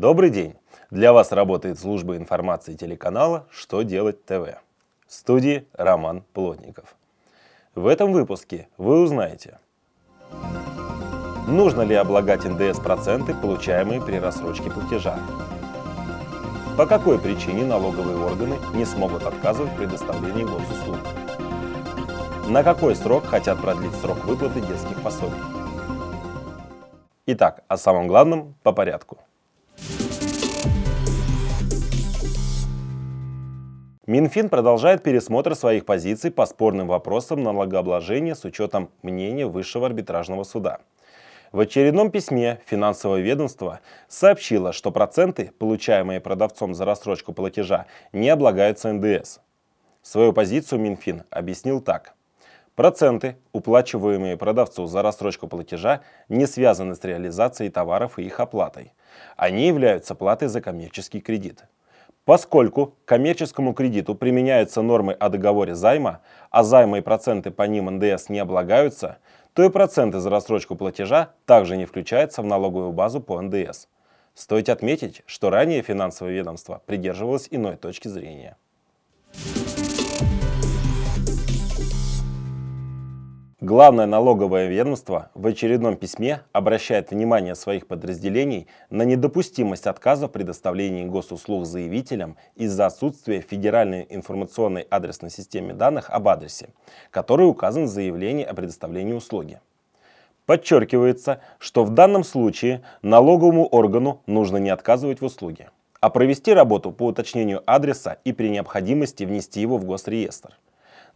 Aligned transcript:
Добрый 0.00 0.30
день! 0.30 0.54
Для 0.92 1.12
вас 1.12 1.32
работает 1.32 1.76
служба 1.76 2.16
информации 2.16 2.74
телеканала 2.74 3.48
«Что 3.50 3.82
делать 3.82 4.24
ТВ». 4.24 4.54
В 5.08 5.12
студии 5.12 5.66
Роман 5.72 6.22
Плотников. 6.34 6.94
В 7.74 7.88
этом 7.88 8.12
выпуске 8.12 8.68
вы 8.76 9.02
узнаете, 9.02 9.58
нужно 11.48 11.82
ли 11.82 11.96
облагать 11.96 12.44
НДС 12.44 12.78
проценты, 12.78 13.34
получаемые 13.34 14.00
при 14.00 14.20
рассрочке 14.20 14.70
платежа, 14.70 15.18
по 16.76 16.86
какой 16.86 17.18
причине 17.18 17.64
налоговые 17.64 18.18
органы 18.18 18.56
не 18.74 18.84
смогут 18.84 19.24
отказывать 19.24 19.72
в 19.72 19.76
предоставлении 19.78 20.44
госуслуг, 20.44 21.00
на 22.48 22.62
какой 22.62 22.94
срок 22.94 23.24
хотят 23.24 23.60
продлить 23.60 23.96
срок 23.96 24.24
выплаты 24.26 24.60
детских 24.60 25.02
пособий. 25.02 25.42
Итак, 27.26 27.64
о 27.66 27.76
самом 27.76 28.06
главном 28.06 28.54
по 28.62 28.70
порядку. 28.70 29.18
Минфин 34.08 34.48
продолжает 34.48 35.02
пересмотр 35.02 35.54
своих 35.54 35.84
позиций 35.84 36.30
по 36.30 36.46
спорным 36.46 36.88
вопросам 36.88 37.42
налогообложения 37.42 38.34
с 38.34 38.42
учетом 38.46 38.88
мнения 39.02 39.46
Высшего 39.46 39.84
арбитражного 39.84 40.44
суда. 40.44 40.78
В 41.52 41.60
очередном 41.60 42.10
письме 42.10 42.58
финансовое 42.64 43.20
ведомство 43.20 43.80
сообщило, 44.08 44.72
что 44.72 44.92
проценты, 44.92 45.52
получаемые 45.58 46.20
продавцом 46.20 46.74
за 46.74 46.86
рассрочку 46.86 47.34
платежа, 47.34 47.84
не 48.14 48.30
облагаются 48.30 48.90
НДС. 48.94 49.40
Свою 50.00 50.32
позицию 50.32 50.80
Минфин 50.80 51.24
объяснил 51.28 51.82
так. 51.82 52.14
Проценты, 52.76 53.36
уплачиваемые 53.52 54.38
продавцу 54.38 54.86
за 54.86 55.02
рассрочку 55.02 55.48
платежа, 55.48 56.00
не 56.30 56.46
связаны 56.46 56.94
с 56.94 57.04
реализацией 57.04 57.68
товаров 57.68 58.18
и 58.18 58.22
их 58.22 58.40
оплатой. 58.40 58.94
Они 59.36 59.66
являются 59.66 60.14
платой 60.14 60.48
за 60.48 60.62
коммерческий 60.62 61.20
кредит. 61.20 61.66
Поскольку 62.28 62.88
к 62.88 63.06
коммерческому 63.06 63.72
кредиту 63.72 64.14
применяются 64.14 64.82
нормы 64.82 65.14
о 65.14 65.30
договоре 65.30 65.74
займа, 65.74 66.20
а 66.50 66.62
займы 66.62 66.98
и 66.98 67.00
проценты 67.00 67.50
по 67.50 67.62
ним 67.62 67.86
НДС 67.86 68.28
не 68.28 68.38
облагаются, 68.38 69.16
то 69.54 69.64
и 69.64 69.70
проценты 69.70 70.20
за 70.20 70.28
рассрочку 70.28 70.76
платежа 70.76 71.30
также 71.46 71.78
не 71.78 71.86
включаются 71.86 72.42
в 72.42 72.44
налоговую 72.44 72.92
базу 72.92 73.22
по 73.22 73.40
НДС. 73.40 73.86
Стоит 74.34 74.68
отметить, 74.68 75.22
что 75.24 75.48
ранее 75.48 75.80
финансовое 75.80 76.34
ведомство 76.34 76.82
придерживалось 76.84 77.48
иной 77.50 77.76
точки 77.76 78.08
зрения. 78.08 78.58
Главное 83.68 84.06
налоговое 84.06 84.68
ведомство 84.68 85.30
в 85.34 85.46
очередном 85.46 85.98
письме 85.98 86.40
обращает 86.52 87.10
внимание 87.10 87.54
своих 87.54 87.86
подразделений 87.86 88.66
на 88.88 89.02
недопустимость 89.02 89.86
отказа 89.86 90.26
в 90.26 90.32
предоставлении 90.32 91.04
госуслуг 91.04 91.66
заявителям 91.66 92.38
из-за 92.56 92.86
отсутствия 92.86 93.42
федеральной 93.42 94.06
информационной 94.08 94.86
адресной 94.88 95.28
системе 95.28 95.74
данных 95.74 96.08
об 96.08 96.28
адресе, 96.28 96.70
который 97.10 97.46
указан 97.46 97.84
в 97.84 97.88
заявлении 97.88 98.42
о 98.42 98.54
предоставлении 98.54 99.12
услуги. 99.12 99.60
Подчеркивается, 100.46 101.42
что 101.58 101.84
в 101.84 101.90
данном 101.90 102.24
случае 102.24 102.80
налоговому 103.02 103.66
органу 103.66 104.22
нужно 104.24 104.56
не 104.56 104.70
отказывать 104.70 105.20
в 105.20 105.26
услуге, 105.26 105.68
а 106.00 106.08
провести 106.08 106.54
работу 106.54 106.90
по 106.90 107.02
уточнению 107.02 107.62
адреса 107.66 108.16
и 108.24 108.32
при 108.32 108.48
необходимости 108.48 109.24
внести 109.24 109.60
его 109.60 109.76
в 109.76 109.84
госреестр. 109.84 110.56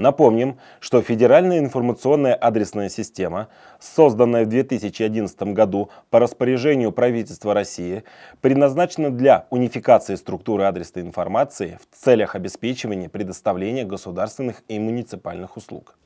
Напомним, 0.00 0.56
что 0.80 1.02
Федеральная 1.02 1.58
информационная 1.58 2.32
адресная 2.32 2.88
система, 2.88 3.48
созданная 3.78 4.46
в 4.46 4.48
2011 4.48 5.42
году 5.52 5.90
по 6.08 6.18
распоряжению 6.18 6.90
правительства 6.90 7.52
России, 7.52 8.04
предназначена 8.40 9.10
для 9.10 9.46
унификации 9.50 10.14
структуры 10.14 10.64
адресной 10.64 11.02
информации 11.02 11.78
в 11.82 11.94
целях 11.94 12.34
обеспечивания 12.34 13.10
предоставления 13.10 13.84
государственных 13.84 14.62
и 14.68 14.78
муниципальных 14.78 15.58
услуг. 15.58 15.98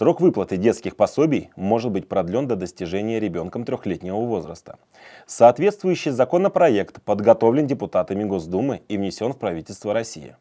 Срок 0.00 0.22
выплаты 0.22 0.56
детских 0.56 0.96
пособий 0.96 1.50
может 1.56 1.92
быть 1.92 2.08
продлен 2.08 2.48
до 2.48 2.56
достижения 2.56 3.20
ребенком 3.20 3.64
трехлетнего 3.64 4.16
возраста. 4.16 4.78
Соответствующий 5.26 6.10
законопроект 6.10 7.02
подготовлен 7.02 7.66
депутатами 7.66 8.24
Госдумы 8.24 8.80
и 8.88 8.96
внесен 8.96 9.34
в 9.34 9.38
правительство 9.38 9.92
России. 9.92 10.36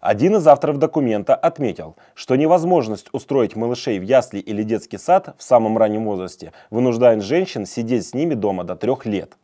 Один 0.00 0.36
из 0.36 0.46
авторов 0.46 0.78
документа 0.78 1.34
отметил, 1.34 1.96
что 2.14 2.36
невозможность 2.36 3.08
устроить 3.12 3.54
малышей 3.54 3.98
в 3.98 4.02
ясли 4.02 4.38
или 4.38 4.62
детский 4.62 4.96
сад 4.96 5.34
в 5.36 5.42
самом 5.42 5.76
раннем 5.76 6.06
возрасте 6.06 6.54
вынуждает 6.70 7.22
женщин 7.22 7.66
сидеть 7.66 8.06
с 8.06 8.14
ними 8.14 8.32
дома 8.32 8.64
до 8.64 8.76
трех 8.76 9.04
лет– 9.04 9.36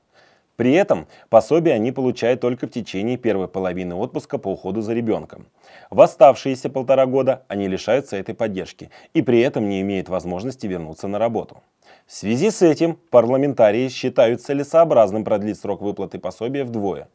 при 0.61 0.73
этом 0.73 1.07
пособие 1.31 1.75
они 1.75 1.91
получают 1.91 2.43
только 2.43 2.67
в 2.67 2.71
течение 2.71 3.17
первой 3.17 3.49
половины 3.49 3.95
отпуска 3.95 4.37
по 4.37 4.49
уходу 4.49 4.83
за 4.83 4.93
ребенком. 4.93 5.47
В 5.89 6.03
оставшиеся 6.03 6.69
полтора 6.69 7.07
года 7.07 7.45
они 7.49 7.67
лишаются 7.67 8.17
этой 8.17 8.35
поддержки 8.35 8.91
и 9.15 9.23
при 9.23 9.41
этом 9.41 9.71
не 9.71 9.81
имеют 9.81 10.11
возможности 10.11 10.67
вернуться 10.67 11.09
на 11.09 11.19
работу. 11.19 11.63
В 12.07 12.13
связи 12.13 12.51
с 12.51 12.61
этим 12.61 12.99
парламентарии 13.09 13.89
считают 13.89 14.43
целесообразным 14.43 15.25
продлить 15.25 15.59
срок 15.59 15.81
выплаты 15.81 16.19
пособия 16.19 16.65
вдвое. 16.65 17.09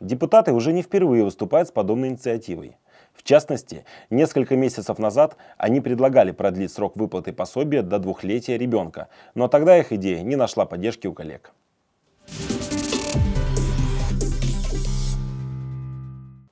Депутаты 0.00 0.54
уже 0.54 0.72
не 0.72 0.80
впервые 0.80 1.22
выступают 1.22 1.68
с 1.68 1.72
подобной 1.72 2.08
инициативой. 2.08 2.78
В 3.12 3.24
частности, 3.24 3.84
несколько 4.08 4.56
месяцев 4.56 4.98
назад 4.98 5.36
они 5.58 5.82
предлагали 5.82 6.30
продлить 6.30 6.72
срок 6.72 6.96
выплаты 6.96 7.34
пособия 7.34 7.82
до 7.82 7.98
двухлетия 7.98 8.56
ребенка, 8.56 9.08
но 9.34 9.48
тогда 9.48 9.76
их 9.76 9.92
идея 9.92 10.22
не 10.22 10.36
нашла 10.36 10.64
поддержки 10.64 11.06
у 11.06 11.12
коллег. 11.12 11.52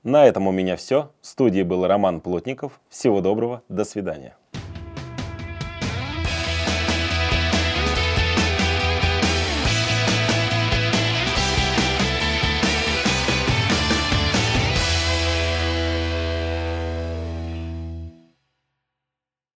На 0.03 0.25
этом 0.25 0.47
у 0.47 0.51
меня 0.51 0.77
все. 0.77 1.11
В 1.21 1.27
студии 1.27 1.61
был 1.61 1.85
Роман 1.85 2.21
Плотников. 2.21 2.79
Всего 2.89 3.19
доброго, 3.19 3.63
до 3.67 3.83
свидания. 3.83 4.38